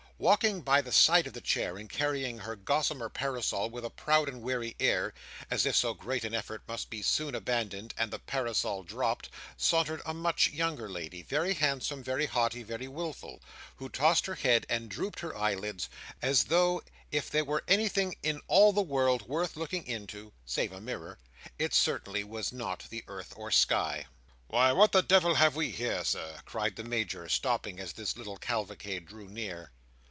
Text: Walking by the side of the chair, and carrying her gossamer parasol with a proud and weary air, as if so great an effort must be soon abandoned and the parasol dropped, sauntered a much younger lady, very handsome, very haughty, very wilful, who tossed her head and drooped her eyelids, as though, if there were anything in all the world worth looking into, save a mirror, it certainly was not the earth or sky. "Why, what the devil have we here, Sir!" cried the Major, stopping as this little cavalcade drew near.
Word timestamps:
Walking 0.21 0.61
by 0.61 0.81
the 0.81 0.91
side 0.91 1.25
of 1.25 1.33
the 1.33 1.41
chair, 1.41 1.77
and 1.77 1.89
carrying 1.89 2.37
her 2.37 2.55
gossamer 2.55 3.09
parasol 3.09 3.71
with 3.71 3.83
a 3.83 3.89
proud 3.89 4.29
and 4.29 4.43
weary 4.43 4.75
air, 4.79 5.15
as 5.49 5.65
if 5.65 5.75
so 5.75 5.95
great 5.95 6.23
an 6.23 6.35
effort 6.35 6.61
must 6.67 6.91
be 6.91 7.01
soon 7.01 7.33
abandoned 7.33 7.95
and 7.97 8.11
the 8.11 8.19
parasol 8.19 8.83
dropped, 8.83 9.31
sauntered 9.57 9.99
a 10.05 10.13
much 10.13 10.49
younger 10.49 10.87
lady, 10.87 11.23
very 11.23 11.55
handsome, 11.55 12.03
very 12.03 12.27
haughty, 12.27 12.61
very 12.61 12.87
wilful, 12.87 13.41
who 13.77 13.89
tossed 13.89 14.27
her 14.27 14.35
head 14.35 14.63
and 14.69 14.91
drooped 14.91 15.21
her 15.21 15.35
eyelids, 15.35 15.89
as 16.21 16.43
though, 16.43 16.83
if 17.11 17.31
there 17.31 17.43
were 17.43 17.63
anything 17.67 18.15
in 18.21 18.39
all 18.47 18.71
the 18.71 18.81
world 18.83 19.27
worth 19.27 19.55
looking 19.57 19.87
into, 19.87 20.31
save 20.45 20.71
a 20.71 20.79
mirror, 20.79 21.17
it 21.57 21.73
certainly 21.73 22.23
was 22.23 22.53
not 22.53 22.83
the 22.91 23.03
earth 23.07 23.33
or 23.35 23.49
sky. 23.49 24.05
"Why, 24.45 24.71
what 24.71 24.91
the 24.91 25.01
devil 25.01 25.33
have 25.33 25.55
we 25.55 25.71
here, 25.71 26.03
Sir!" 26.03 26.41
cried 26.45 26.75
the 26.75 26.83
Major, 26.83 27.27
stopping 27.27 27.79
as 27.79 27.93
this 27.93 28.15
little 28.15 28.37
cavalcade 28.37 29.07
drew 29.07 29.27
near. 29.27 29.71